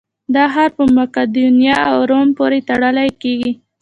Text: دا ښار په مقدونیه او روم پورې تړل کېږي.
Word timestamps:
دا 0.33 0.43
ښار 0.53 0.69
په 0.77 0.83
مقدونیه 0.97 1.77
او 1.89 1.97
روم 2.09 2.27
پورې 2.37 2.59
تړل 2.69 2.97
کېږي. 3.21 3.51